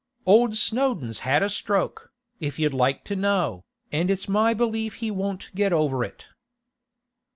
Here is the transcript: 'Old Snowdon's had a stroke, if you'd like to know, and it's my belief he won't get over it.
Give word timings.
'Old 0.25 0.57
Snowdon's 0.57 1.19
had 1.19 1.43
a 1.43 1.49
stroke, 1.51 2.11
if 2.39 2.57
you'd 2.57 2.73
like 2.73 3.03
to 3.05 3.15
know, 3.15 3.65
and 3.91 4.09
it's 4.09 4.27
my 4.27 4.51
belief 4.51 4.95
he 4.95 5.11
won't 5.11 5.51
get 5.53 5.71
over 5.71 6.03
it. 6.03 6.25